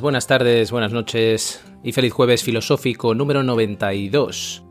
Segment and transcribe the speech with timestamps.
[0.00, 4.64] Buenas tardes, buenas noches y feliz jueves filosófico número 92.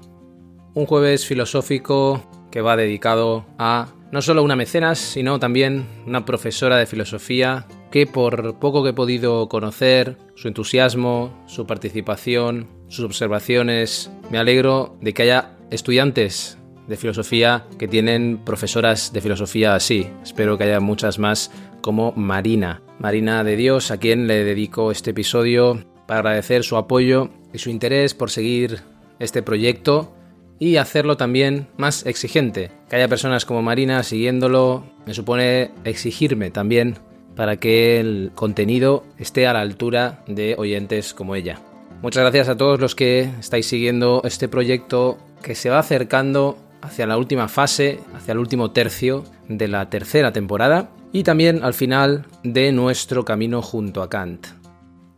[0.73, 6.77] Un jueves filosófico que va dedicado a no solo una mecenas, sino también una profesora
[6.77, 14.11] de filosofía que por poco que he podido conocer, su entusiasmo, su participación, sus observaciones,
[14.31, 20.09] me alegro de que haya estudiantes de filosofía que tienen profesoras de filosofía así.
[20.23, 22.81] Espero que haya muchas más como Marina.
[23.01, 27.71] Marina de Dios, a quien le dedico este episodio para agradecer su apoyo y su
[27.71, 28.81] interés por seguir
[29.17, 30.13] este proyecto
[30.59, 32.69] y hacerlo también más exigente.
[32.87, 36.99] Que haya personas como Marina siguiéndolo me supone exigirme también
[37.35, 41.59] para que el contenido esté a la altura de oyentes como ella.
[42.03, 47.07] Muchas gracias a todos los que estáis siguiendo este proyecto que se va acercando hacia
[47.07, 52.25] la última fase, hacia el último tercio de la tercera temporada y también al final
[52.43, 54.47] de nuestro camino junto a Kant.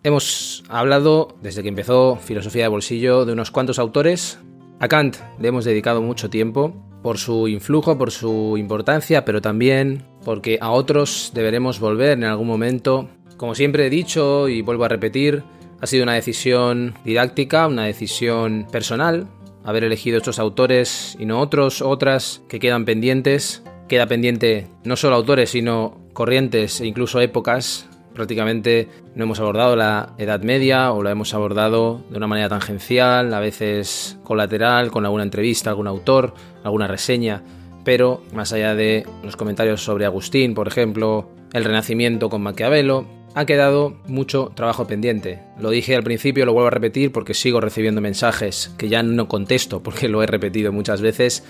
[0.04, 4.40] Hemos hablado, desde que empezó Filosofía de Bolsillo, de unos cuantos autores.
[4.80, 10.06] A Kant le hemos dedicado mucho tiempo por su influjo, por su importancia, pero también
[10.26, 13.10] porque a otros deberemos volver en algún momento.
[13.38, 15.44] Como siempre he dicho y vuelvo a repetir,
[15.80, 19.28] ha sido una decisión didáctica, una decisión personal,
[19.64, 23.64] haber elegido estos autores y no otros, otras que quedan pendientes.
[23.88, 27.90] Queda pendiente no solo autores, sino corrientes e incluso épocas.
[28.14, 33.34] Prácticamente no hemos abordado la Edad Media o la hemos abordado de una manera tangencial,
[33.34, 36.34] a veces colateral, con alguna entrevista, algún autor,
[36.64, 37.42] alguna reseña.
[37.84, 43.06] Pero más allá de los comentarios sobre Agustín, por ejemplo, el Renacimiento con Maquiavelo,
[43.36, 45.42] ha quedado mucho trabajo pendiente.
[45.60, 49.28] Lo dije al principio, lo vuelvo a repetir porque sigo recibiendo mensajes que ya no
[49.28, 51.44] contesto porque lo he repetido muchas veces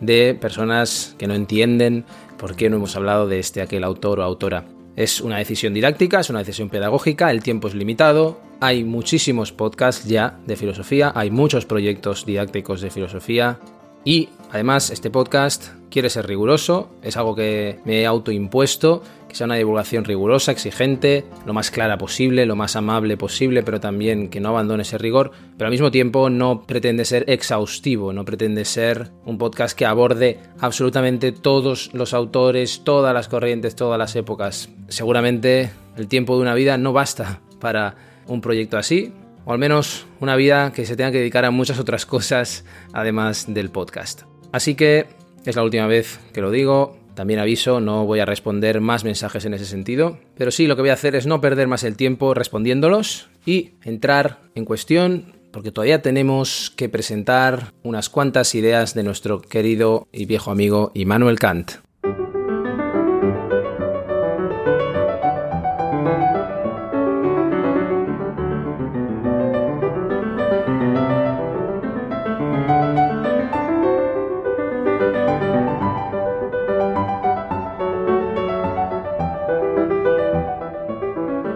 [0.00, 2.04] de personas que no entienden
[2.36, 4.64] por qué no hemos hablado de este aquel autor o autora.
[4.96, 10.06] Es una decisión didáctica, es una decisión pedagógica, el tiempo es limitado, hay muchísimos podcasts
[10.06, 13.58] ya de filosofía, hay muchos proyectos didácticos de filosofía
[14.04, 19.44] y además este podcast quiere ser riguroso, es algo que me he autoimpuesto, que sea
[19.44, 24.40] una divulgación rigurosa, exigente, lo más clara posible, lo más amable posible, pero también que
[24.40, 29.10] no abandone ese rigor, pero al mismo tiempo no pretende ser exhaustivo, no pretende ser
[29.24, 34.70] un podcast que aborde absolutamente todos los autores, todas las corrientes, todas las épocas.
[34.88, 37.96] Seguramente el tiempo de una vida no basta para
[38.26, 39.12] un proyecto así,
[39.44, 43.46] o al menos una vida que se tenga que dedicar a muchas otras cosas además
[43.48, 44.22] del podcast.
[44.52, 45.06] Así que
[45.44, 46.97] es la última vez que lo digo.
[47.18, 50.82] También aviso, no voy a responder más mensajes en ese sentido, pero sí lo que
[50.82, 55.72] voy a hacer es no perder más el tiempo respondiéndolos y entrar en cuestión porque
[55.72, 61.87] todavía tenemos que presentar unas cuantas ideas de nuestro querido y viejo amigo Immanuel Kant.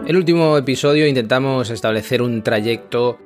[0.07, 3.19] El último episodio intentamos establecer un trayecto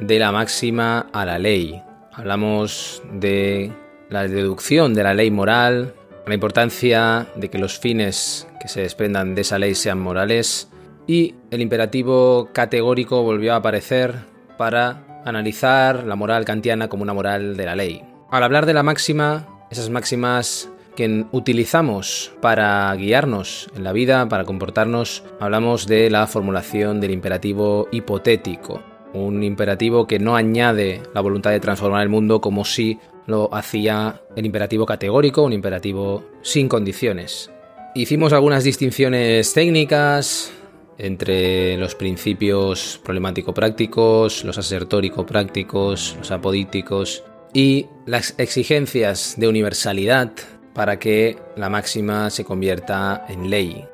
[0.00, 1.82] de la máxima a la ley.
[2.12, 3.72] Hablamos de
[4.10, 5.94] la deducción de la ley moral,
[6.26, 10.68] la importancia de que los fines que se desprendan de esa ley sean morales
[11.06, 14.14] y el imperativo categórico volvió a aparecer
[14.58, 18.02] para analizar la moral kantiana como una moral de la ley.
[18.30, 24.42] Al hablar de la máxima, esas máximas que utilizamos para guiarnos en la vida, para
[24.42, 28.82] comportarnos, hablamos de la formulación del imperativo hipotético.
[29.14, 34.22] Un imperativo que no añade la voluntad de transformar el mundo como si lo hacía
[34.34, 37.48] el imperativo categórico, un imperativo sin condiciones.
[37.94, 40.50] Hicimos algunas distinciones técnicas
[40.98, 47.22] entre los principios problemático-prácticos, los asertórico-prácticos, los apodíticos
[47.54, 50.32] y las exigencias de universalidad
[50.78, 53.84] para que la máxima se convierta en ley.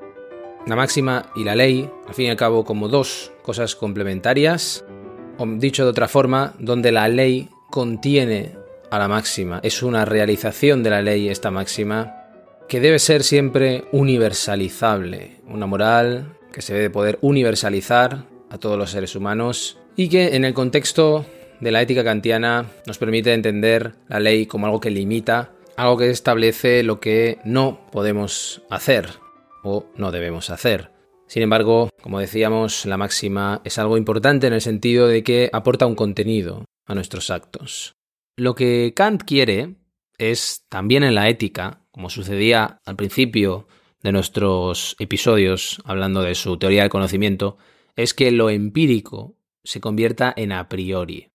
[0.67, 4.85] La máxima y la ley, al fin y al cabo, como dos cosas complementarias,
[5.39, 8.59] o dicho de otra forma, donde la ley contiene
[8.91, 12.17] a la máxima, es una realización de la ley esta máxima
[12.69, 18.91] que debe ser siempre universalizable, una moral que se debe poder universalizar a todos los
[18.91, 21.25] seres humanos y que en el contexto
[21.61, 26.11] de la ética kantiana nos permite entender la ley como algo que limita, algo que
[26.11, 29.09] establece lo que no podemos hacer
[29.63, 30.91] o no debemos hacer.
[31.27, 35.87] Sin embargo, como decíamos, la máxima es algo importante en el sentido de que aporta
[35.87, 37.95] un contenido a nuestros actos.
[38.37, 39.77] Lo que Kant quiere
[40.19, 43.67] es, también en la ética, como sucedía al principio
[44.03, 47.57] de nuestros episodios hablando de su teoría del conocimiento,
[47.97, 51.31] es que lo empírico se convierta en a priori.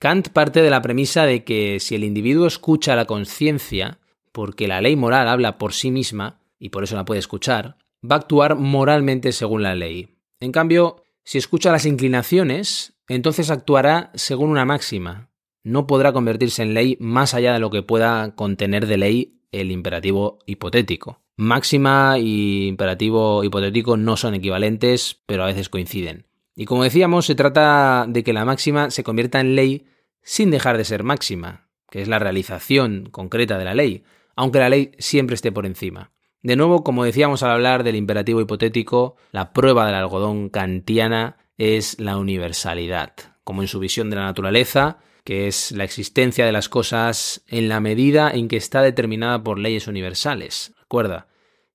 [0.00, 3.98] Kant parte de la premisa de que si el individuo escucha la conciencia,
[4.32, 8.16] porque la ley moral habla por sí misma, y por eso la puede escuchar, va
[8.16, 10.16] a actuar moralmente según la ley.
[10.40, 15.28] En cambio, si escucha las inclinaciones, entonces actuará según una máxima.
[15.64, 19.70] No podrá convertirse en ley más allá de lo que pueda contener de ley el
[19.70, 21.20] imperativo hipotético.
[21.36, 26.29] Máxima y imperativo hipotético no son equivalentes, pero a veces coinciden.
[26.54, 29.86] Y como decíamos, se trata de que la máxima se convierta en ley
[30.22, 34.04] sin dejar de ser máxima, que es la realización concreta de la ley,
[34.36, 36.12] aunque la ley siempre esté por encima.
[36.42, 42.00] De nuevo, como decíamos al hablar del imperativo hipotético, la prueba del algodón kantiana es
[42.00, 43.12] la universalidad,
[43.44, 47.68] como en su visión de la naturaleza, que es la existencia de las cosas en
[47.68, 50.72] la medida en que está determinada por leyes universales.
[50.80, 51.28] Recuerda,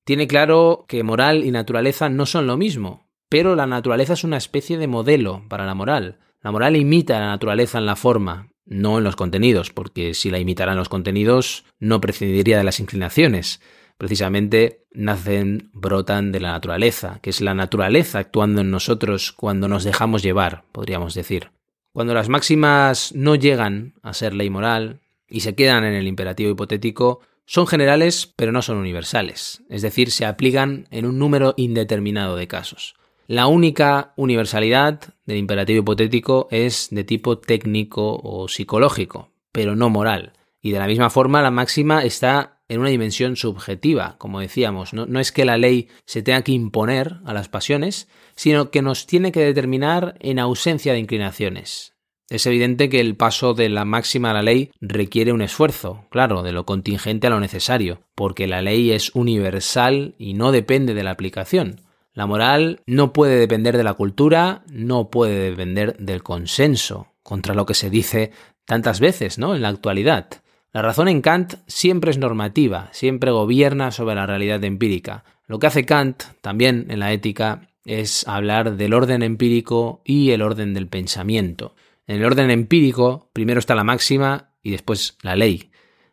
[0.04, 3.05] tiene claro que moral y naturaleza no son lo mismo,
[3.36, 6.20] pero la naturaleza es una especie de modelo para la moral.
[6.42, 10.30] La moral imita a la naturaleza en la forma, no en los contenidos, porque si
[10.30, 13.60] la imitara en los contenidos no prescindiría de las inclinaciones
[13.98, 19.84] precisamente nacen, brotan de la naturaleza, que es la naturaleza actuando en nosotros cuando nos
[19.84, 21.52] dejamos llevar, podríamos decir.
[21.92, 26.52] Cuando las máximas no llegan a ser ley moral y se quedan en el imperativo
[26.52, 32.38] hipotético, son generales pero no son universales, es decir, se aplican en un número indeterminado
[32.38, 32.96] de casos.
[33.28, 40.34] La única universalidad del imperativo hipotético es de tipo técnico o psicológico, pero no moral.
[40.62, 44.94] Y de la misma forma, la máxima está en una dimensión subjetiva, como decíamos.
[44.94, 49.08] No, es que la ley se tenga que imponer a las pasiones, sino que nos
[49.08, 51.94] tiene que determinar en ausencia de inclinaciones.
[52.30, 56.42] Es evidente que el paso de la máxima a la ley requiere un esfuerzo, claro,
[56.42, 61.04] de lo contingente a lo necesario, porque la ley es universal y no depende de
[61.04, 61.85] la aplicación.
[62.16, 67.66] La moral no puede depender de la cultura, no puede depender del consenso, contra lo
[67.66, 68.32] que se dice
[68.64, 69.54] tantas veces, ¿no?
[69.54, 70.30] En la actualidad.
[70.72, 75.26] La razón en Kant siempre es normativa, siempre gobierna sobre la realidad empírica.
[75.46, 80.42] Lo que hace Kant, también en la ética, es hablar del orden empírico y el
[80.42, 81.76] orden del pensamiento.
[82.08, 85.70] En el orden empírico, primero está la máxima y después la ley.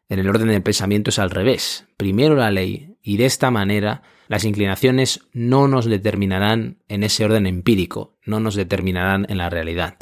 [0.09, 1.87] En el orden del pensamiento es al revés.
[1.97, 7.47] Primero la ley y de esta manera las inclinaciones no nos determinarán en ese orden
[7.47, 9.97] empírico, no nos determinarán en la realidad.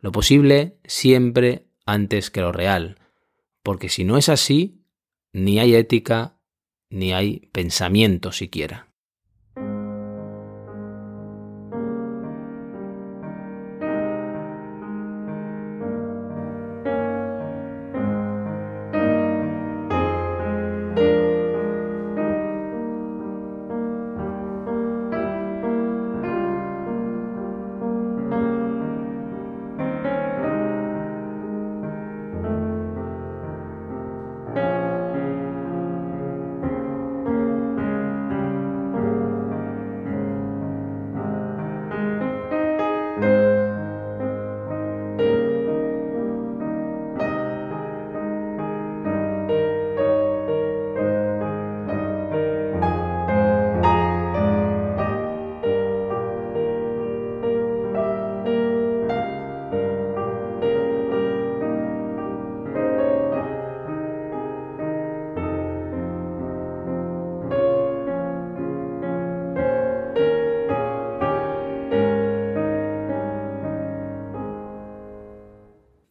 [0.00, 2.98] Lo posible siempre antes que lo real
[3.64, 4.84] porque si no es así,
[5.32, 6.38] ni hay ética,
[6.90, 8.93] ni hay pensamiento siquiera.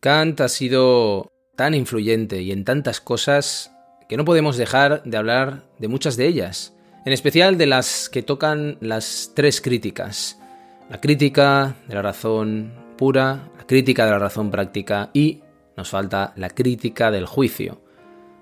[0.03, 3.71] Kant ha sido tan influyente y en tantas cosas
[4.09, 8.21] que no podemos dejar de hablar de muchas de ellas, en especial de las que
[8.21, 10.41] tocan las tres críticas.
[10.89, 15.39] La crítica de la razón pura, la crítica de la razón práctica y
[15.77, 17.81] nos falta la crítica del juicio.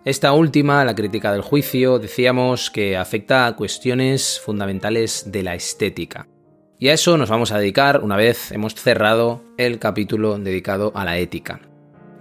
[0.04, 6.28] Esta última, la crítica del juicio, decíamos que afecta a cuestiones fundamentales de la estética.
[6.82, 11.06] Y a eso nos vamos a dedicar una vez hemos cerrado el capítulo dedicado a
[11.06, 11.62] la ética.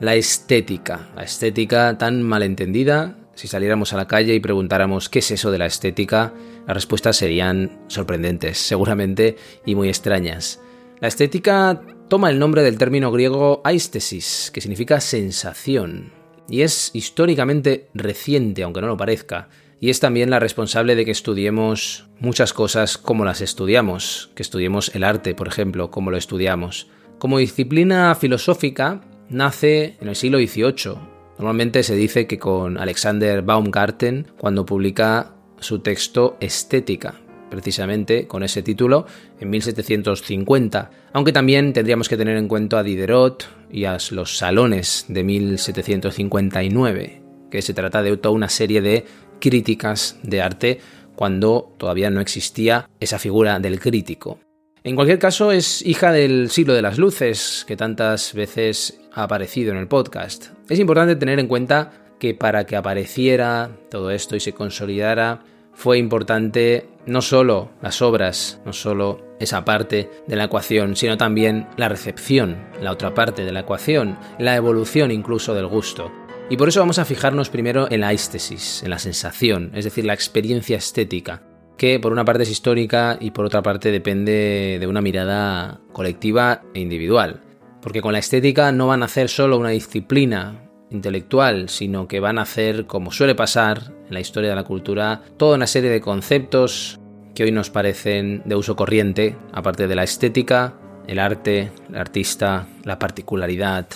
[0.00, 1.08] la estética.
[1.16, 3.16] La estética tan malentendida.
[3.34, 6.34] Si saliéramos a la calle y preguntáramos qué es eso de la estética,
[6.66, 10.60] las respuestas serían sorprendentes, seguramente, y muy extrañas.
[11.00, 16.12] La estética toma el nombre del término griego aistesis, que significa sensación,
[16.50, 19.48] y es históricamente reciente, aunque no lo parezca,
[19.80, 24.94] y es también la responsable de que estudiemos muchas cosas como las estudiamos, que estudiemos
[24.94, 26.88] el arte, por ejemplo, como lo estudiamos.
[27.18, 30.96] Como disciplina filosófica, nace en el siglo XVIII.
[31.38, 37.14] Normalmente se dice que con Alexander Baumgarten, cuando publica su texto Estética,
[37.50, 39.06] precisamente con ese título,
[39.40, 45.06] en 1750, aunque también tendríamos que tener en cuenta a Diderot y a los salones
[45.08, 49.06] de 1759, que se trata de toda una serie de
[49.40, 50.80] críticas de arte
[51.16, 54.38] cuando todavía no existía esa figura del crítico.
[54.82, 59.72] En cualquier caso, es hija del siglo de las luces, que tantas veces ha aparecido
[59.72, 60.46] en el podcast.
[60.70, 65.42] Es importante tener en cuenta que para que apareciera todo esto y se consolidara,
[65.74, 71.66] fue importante no solo las obras, no solo esa parte de la ecuación, sino también
[71.76, 76.12] la recepción, la otra parte de la ecuación, la evolución incluso del gusto.
[76.50, 80.04] Y por eso vamos a fijarnos primero en la éstesis, en la sensación, es decir,
[80.04, 81.44] la experiencia estética,
[81.78, 86.62] que por una parte es histórica y por otra parte depende de una mirada colectiva
[86.74, 87.40] e individual.
[87.80, 92.36] Porque con la estética no van a hacer solo una disciplina intelectual, sino que van
[92.36, 96.00] a hacer, como suele pasar en la historia de la cultura, toda una serie de
[96.00, 96.98] conceptos
[97.32, 100.74] que hoy nos parecen de uso corriente, aparte de la estética,
[101.06, 103.86] el arte, el artista, la particularidad,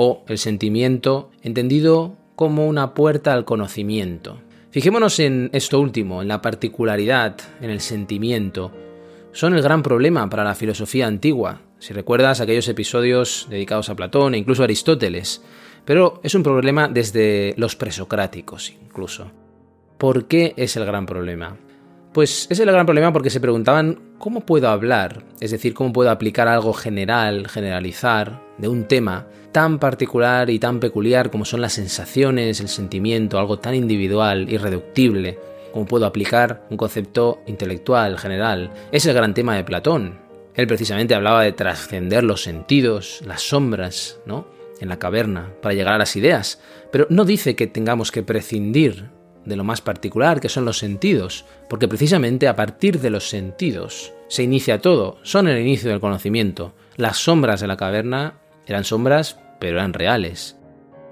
[0.00, 4.38] o el sentimiento entendido como una puerta al conocimiento.
[4.70, 8.70] Fijémonos en esto último, en la particularidad, en el sentimiento.
[9.32, 14.34] Son el gran problema para la filosofía antigua, si recuerdas aquellos episodios dedicados a Platón
[14.34, 15.42] e incluso a Aristóteles,
[15.84, 19.32] pero es un problema desde los presocráticos incluso.
[19.98, 21.56] ¿Por qué es el gran problema?
[22.12, 26.10] Pues es el gran problema porque se preguntaban cómo puedo hablar, es decir, cómo puedo
[26.10, 31.74] aplicar algo general, generalizar, de un tema tan particular y tan peculiar como son las
[31.74, 35.38] sensaciones, el sentimiento, algo tan individual, irreductible,
[35.72, 38.70] como puedo aplicar un concepto intelectual, general.
[38.90, 40.18] Es el gran tema de Platón.
[40.54, 44.46] Él precisamente hablaba de trascender los sentidos, las sombras, ¿no?
[44.80, 46.60] En la caverna, para llegar a las ideas.
[46.90, 49.10] Pero no dice que tengamos que prescindir
[49.44, 54.12] de lo más particular, que son los sentidos, porque precisamente a partir de los sentidos
[54.28, 56.74] se inicia todo, son el inicio del conocimiento.
[56.96, 58.34] Las sombras de la caverna
[58.66, 60.56] eran sombras, pero eran reales.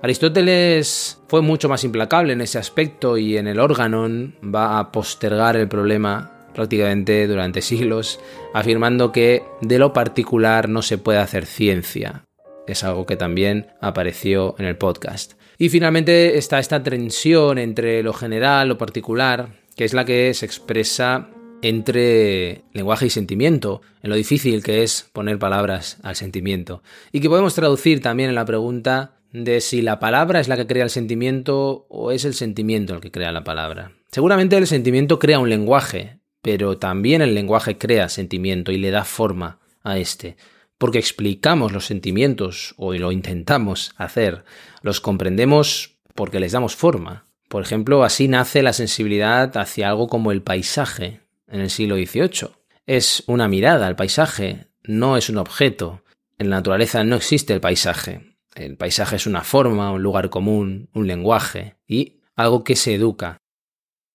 [0.02, 5.56] Aristóteles fue mucho más implacable en ese aspecto y en el órganon va a postergar
[5.56, 8.20] el problema prácticamente durante siglos,
[8.54, 12.24] afirmando que de lo particular no se puede hacer ciencia.
[12.66, 15.34] Es algo que también apareció en el podcast.
[15.58, 20.44] Y finalmente está esta tensión entre lo general, lo particular, que es la que se
[20.46, 21.30] expresa
[21.62, 26.82] entre lenguaje y sentimiento, en lo difícil que es poner palabras al sentimiento,
[27.12, 30.66] y que podemos traducir también en la pregunta de si la palabra es la que
[30.66, 33.92] crea el sentimiento o es el sentimiento el que crea la palabra.
[34.10, 39.04] Seguramente el sentimiento crea un lenguaje, pero también el lenguaje crea sentimiento y le da
[39.04, 40.36] forma a este,
[40.78, 44.44] porque explicamos los sentimientos o lo intentamos hacer,
[44.82, 47.26] los comprendemos porque les damos forma.
[47.48, 52.50] Por ejemplo, así nace la sensibilidad hacia algo como el paisaje, en el siglo XVIII.
[52.86, 56.02] Es una mirada al paisaje, no es un objeto.
[56.38, 58.36] En la naturaleza no existe el paisaje.
[58.54, 63.38] El paisaje es una forma, un lugar común, un lenguaje y algo que se educa.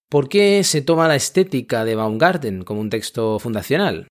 [0.09, 4.07] ¿Por qué se toma la estética de Baumgarten como un texto fundacional?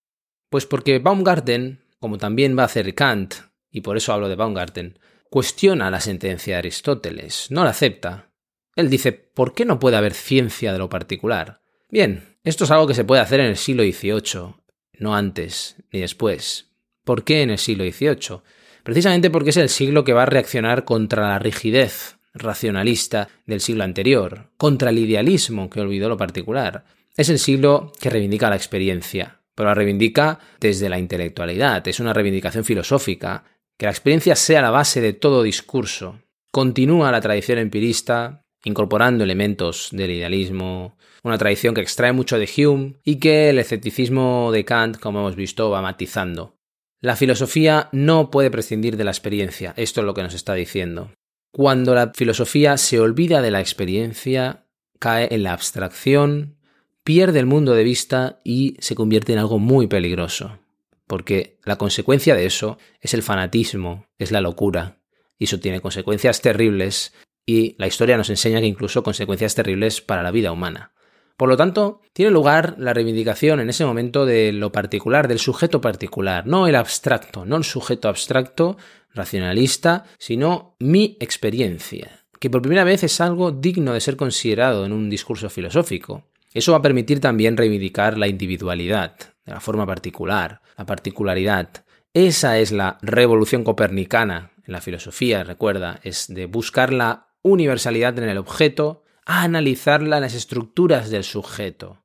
[0.49, 3.35] Pues porque Baumgarten, como también va a hacer Kant,
[3.71, 8.33] y por eso hablo de Baumgarten, cuestiona la sentencia de Aristóteles, no la acepta.
[8.75, 11.62] Él dice, ¿por qué no puede haber ciencia de lo particular?
[11.88, 14.54] Bien, esto es algo que se puede hacer en el siglo XVIII,
[14.99, 16.73] no antes ni después.
[17.04, 18.40] ¿Por qué en el siglo XVIII?
[18.83, 23.85] Precisamente porque es el siglo que va a reaccionar contra la rigidez racionalista del siglo
[23.85, 26.85] anterior, contra el idealismo que olvidó lo particular.
[27.16, 32.12] Es el siglo que reivindica la experiencia, pero la reivindica desde la intelectualidad, es una
[32.12, 33.45] reivindicación filosófica,
[33.78, 36.21] que la experiencia sea la base de todo discurso.
[36.52, 42.97] Continúa la tradición empirista, incorporando elementos del idealismo, una tradición que extrae mucho de Hume
[43.04, 46.57] y que el escepticismo de Kant, como hemos visto, va matizando.
[47.00, 51.12] La filosofía no puede prescindir de la experiencia, esto es lo que nos está diciendo.
[51.52, 54.66] Cuando la filosofía se olvida de la experiencia,
[54.99, 56.59] cae en la abstracción,
[57.04, 60.59] pierde el mundo de vista y se convierte en algo muy peligroso,
[61.07, 64.99] porque la consecuencia de eso es el fanatismo, es la locura,
[65.38, 67.14] y eso tiene consecuencias terribles
[67.47, 70.92] y la historia nos enseña que incluso consecuencias terribles para la vida humana.
[71.37, 75.80] Por lo tanto, tiene lugar la reivindicación en ese momento de lo particular, del sujeto
[75.80, 78.76] particular, no el abstracto, no el sujeto abstracto,
[79.14, 84.92] racionalista, sino mi experiencia, que por primera vez es algo digno de ser considerado en
[84.92, 86.29] un discurso filosófico.
[86.52, 91.85] Eso va a permitir también reivindicar la individualidad, de la forma particular, la particularidad.
[92.12, 98.28] Esa es la revolución copernicana en la filosofía, recuerda, es de buscar la universalidad en
[98.28, 102.02] el objeto, a analizarla en las estructuras del sujeto.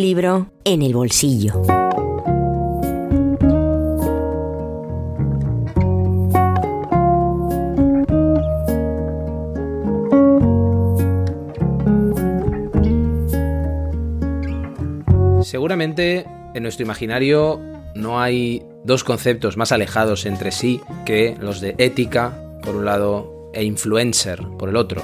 [0.00, 1.62] Libro en el bolsillo.
[15.42, 17.58] Seguramente en nuestro imaginario
[17.94, 23.50] no hay dos conceptos más alejados entre sí que los de ética, por un lado,
[23.54, 25.02] e influencer, por el otro.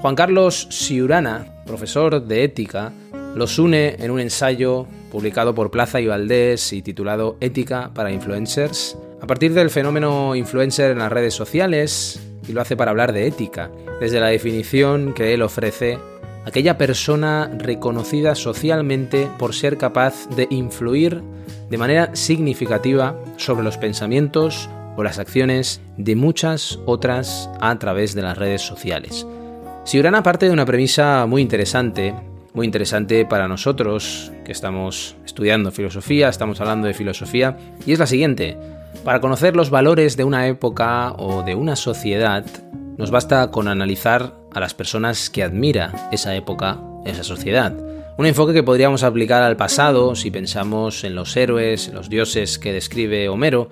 [0.00, 2.94] Juan Carlos Siurana, profesor de ética,
[3.34, 8.96] los une en un ensayo publicado por Plaza y Valdés y titulado Ética para Influencers,
[9.20, 13.26] a partir del fenómeno influencer en las redes sociales, y lo hace para hablar de
[13.26, 13.70] ética,
[14.00, 15.98] desde la definición que él ofrece
[16.44, 21.22] aquella persona reconocida socialmente por ser capaz de influir
[21.70, 28.22] de manera significativa sobre los pensamientos o las acciones de muchas otras a través de
[28.22, 29.26] las redes sociales.
[29.84, 32.14] Siurana parte de una premisa muy interesante,
[32.54, 37.56] muy interesante para nosotros que estamos estudiando filosofía, estamos hablando de filosofía,
[37.86, 38.58] y es la siguiente.
[39.04, 42.44] Para conocer los valores de una época o de una sociedad,
[42.98, 47.74] nos basta con analizar a las personas que admira esa época, esa sociedad.
[48.18, 52.72] Un enfoque que podríamos aplicar al pasado si pensamos en los héroes, los dioses que
[52.72, 53.70] describe Homero,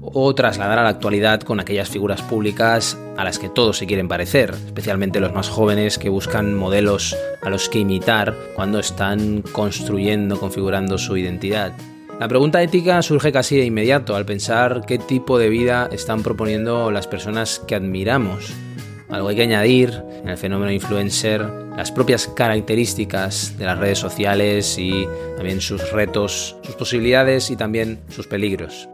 [0.00, 4.08] o trasladar a la actualidad con aquellas figuras públicas a las que todos se quieren
[4.08, 10.38] parecer, especialmente los más jóvenes que buscan modelos a los que imitar cuando están construyendo,
[10.38, 11.72] configurando su identidad.
[12.18, 16.90] La pregunta ética surge casi de inmediato al pensar qué tipo de vida están proponiendo
[16.90, 18.52] las personas que admiramos
[19.10, 21.42] algo hay que añadir en el fenómeno influencer,
[21.76, 25.06] las propias características de las redes sociales y
[25.36, 28.88] también sus retos, sus posibilidades y también sus peligros.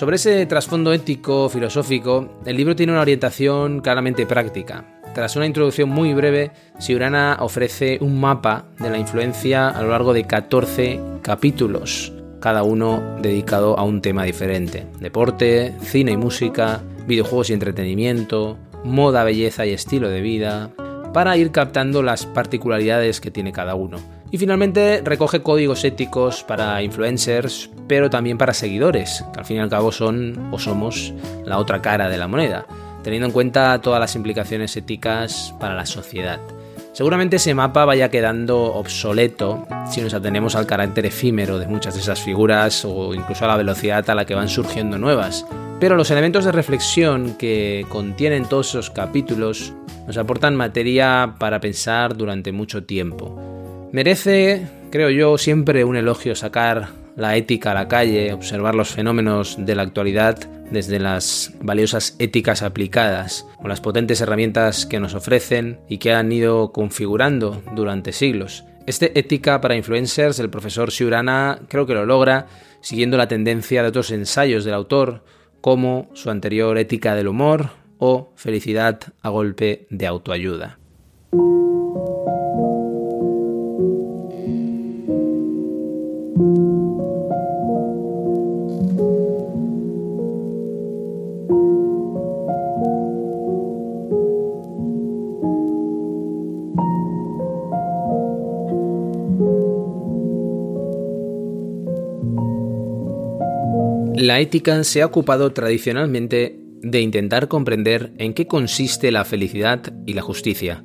[0.00, 4.82] Sobre ese trasfondo ético, filosófico, el libro tiene una orientación claramente práctica.
[5.14, 10.14] Tras una introducción muy breve, Siurana ofrece un mapa de la influencia a lo largo
[10.14, 14.86] de 14 capítulos, cada uno dedicado a un tema diferente.
[15.00, 20.70] Deporte, cine y música, videojuegos y entretenimiento, moda, belleza y estilo de vida,
[21.12, 23.98] para ir captando las particularidades que tiene cada uno.
[24.32, 29.60] Y finalmente recoge códigos éticos para influencers, pero también para seguidores, que al fin y
[29.60, 31.12] al cabo son o somos
[31.44, 32.64] la otra cara de la moneda,
[33.02, 36.38] teniendo en cuenta todas las implicaciones éticas para la sociedad.
[36.92, 42.00] Seguramente ese mapa vaya quedando obsoleto si nos atenemos al carácter efímero de muchas de
[42.00, 45.46] esas figuras o incluso a la velocidad a la que van surgiendo nuevas,
[45.80, 49.72] pero los elementos de reflexión que contienen todos esos capítulos
[50.06, 53.59] nos aportan materia para pensar durante mucho tiempo.
[53.92, 59.56] Merece, creo yo, siempre un elogio sacar la ética a la calle, observar los fenómenos
[59.58, 60.38] de la actualidad
[60.70, 66.30] desde las valiosas éticas aplicadas o las potentes herramientas que nos ofrecen y que han
[66.30, 68.64] ido configurando durante siglos.
[68.86, 72.46] Este ética para influencers, el profesor Siurana creo que lo logra
[72.80, 75.24] siguiendo la tendencia de otros ensayos del autor,
[75.60, 80.78] como su anterior Ética del Humor o Felicidad a golpe de autoayuda.
[104.20, 110.12] La ética se ha ocupado tradicionalmente de intentar comprender en qué consiste la felicidad y
[110.12, 110.84] la justicia.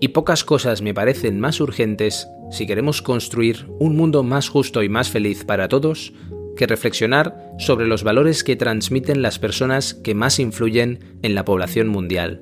[0.00, 4.88] Y pocas cosas me parecen más urgentes si queremos construir un mundo más justo y
[4.88, 6.12] más feliz para todos
[6.56, 11.88] que reflexionar sobre los valores que transmiten las personas que más influyen en la población
[11.88, 12.38] mundial.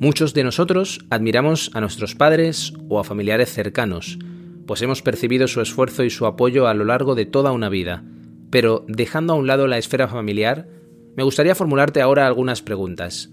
[0.00, 4.18] Muchos de nosotros admiramos a nuestros padres o a familiares cercanos,
[4.66, 8.02] pues hemos percibido su esfuerzo y su apoyo a lo largo de toda una vida,
[8.52, 10.68] pero dejando a un lado la esfera familiar,
[11.16, 13.30] me gustaría formularte ahora algunas preguntas.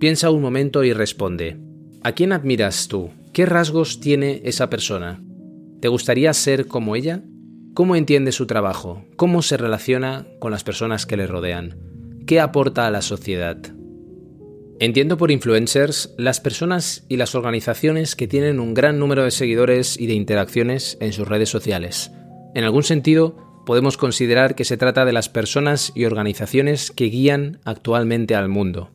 [0.00, 1.56] Piensa un momento y responde.
[2.02, 3.10] ¿A quién admiras tú?
[3.32, 5.22] ¿Qué rasgos tiene esa persona?
[5.80, 7.22] ¿Te gustaría ser como ella?
[7.72, 9.04] ¿Cómo entiende su trabajo?
[9.14, 11.78] ¿Cómo se relaciona con las personas que le rodean?
[12.26, 13.58] ¿Qué aporta a la sociedad?
[14.80, 20.00] Entiendo por influencers las personas y las organizaciones que tienen un gran número de seguidores
[20.00, 22.10] y de interacciones en sus redes sociales.
[22.54, 27.60] En algún sentido, podemos considerar que se trata de las personas y organizaciones que guían
[27.66, 28.90] actualmente al mundo.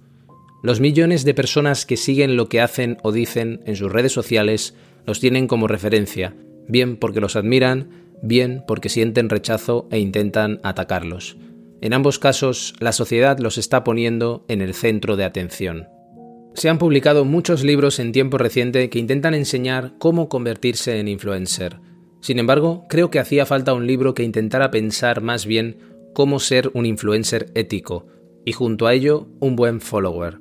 [0.63, 4.73] Los millones de personas que siguen lo que hacen o dicen en sus redes sociales
[5.05, 6.35] los tienen como referencia,
[6.67, 11.37] bien porque los admiran, bien porque sienten rechazo e intentan atacarlos.
[11.81, 15.87] En ambos casos, la sociedad los está poniendo en el centro de atención.
[16.55, 21.77] Se han publicado muchos libros en tiempo reciente que intentan enseñar cómo convertirse en influencer.
[22.23, 25.75] Sin embargo, creo que hacía falta un libro que intentara pensar más bien
[26.13, 28.07] cómo ser un influencer ético,
[28.45, 30.39] y junto a ello, un buen follower.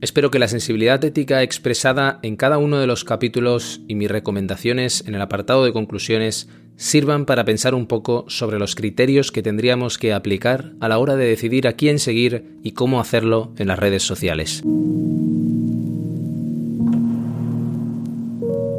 [0.00, 5.02] Espero que la sensibilidad ética expresada en cada uno de los capítulos y mis recomendaciones
[5.08, 9.98] en el apartado de conclusiones sirvan para pensar un poco sobre los criterios que tendríamos
[9.98, 13.80] que aplicar a la hora de decidir a quién seguir y cómo hacerlo en las
[13.80, 14.62] redes sociales.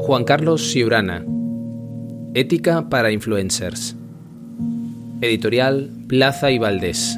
[0.06, 1.26] Juan Carlos Siurana
[2.36, 3.96] Ética para Influencers.
[5.22, 7.18] Editorial Plaza y Valdés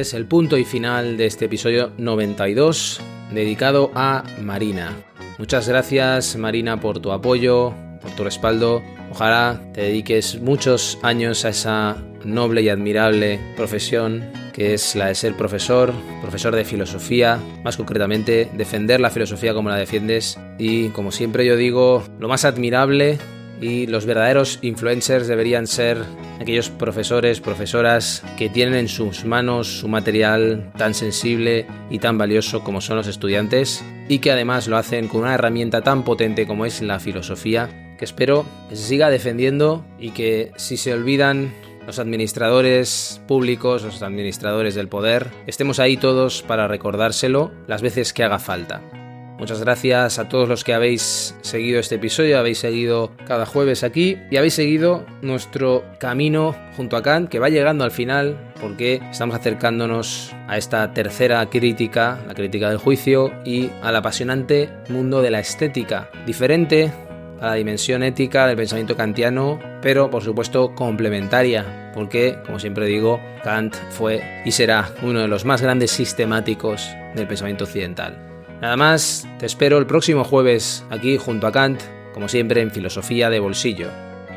[0.00, 3.00] Es el punto y final de este episodio 92
[3.32, 4.96] dedicado a Marina.
[5.38, 8.82] Muchas gracias Marina por tu apoyo, por tu respaldo.
[9.10, 15.16] Ojalá te dediques muchos años a esa noble y admirable profesión que es la de
[15.16, 21.10] ser profesor, profesor de filosofía, más concretamente defender la filosofía como la defiendes y como
[21.10, 23.18] siempre yo digo, lo más admirable
[23.60, 25.98] y los verdaderos influencers deberían ser
[26.40, 32.62] aquellos profesores, profesoras que tienen en sus manos su material tan sensible y tan valioso
[32.62, 36.66] como son los estudiantes y que además lo hacen con una herramienta tan potente como
[36.66, 41.52] es la filosofía, que espero siga defendiendo y que si se olvidan
[41.86, 48.24] los administradores públicos, los administradores del poder, estemos ahí todos para recordárselo las veces que
[48.24, 49.03] haga falta.
[49.44, 54.16] Muchas gracias a todos los que habéis seguido este episodio, habéis seguido cada jueves aquí
[54.30, 59.36] y habéis seguido nuestro camino junto a Kant que va llegando al final porque estamos
[59.36, 65.40] acercándonos a esta tercera crítica, la crítica del juicio y al apasionante mundo de la
[65.40, 66.90] estética, diferente
[67.38, 73.20] a la dimensión ética del pensamiento kantiano, pero por supuesto complementaria, porque, como siempre digo,
[73.42, 78.33] Kant fue y será uno de los más grandes sistemáticos del pensamiento occidental.
[78.60, 81.80] Nada más, te espero el próximo jueves aquí junto a Kant,
[82.12, 83.90] como siempre en Filosofía de Bolsillo.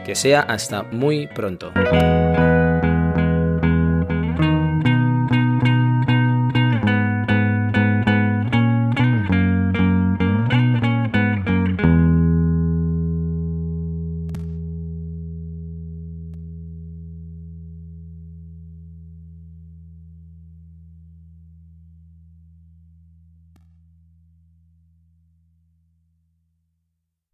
[0.06, 1.71] Que sea hasta muy pronto.